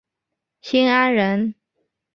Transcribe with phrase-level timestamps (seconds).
[0.61, 1.53] 新安人。